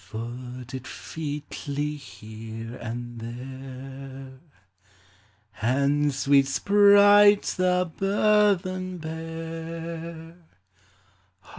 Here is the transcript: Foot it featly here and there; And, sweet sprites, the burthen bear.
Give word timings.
Foot 0.03 0.73
it 0.73 0.87
featly 0.87 1.95
here 1.95 2.73
and 2.77 3.19
there; 3.19 4.39
And, 5.61 6.11
sweet 6.11 6.47
sprites, 6.47 7.53
the 7.53 7.91
burthen 7.95 8.97
bear. 8.97 10.37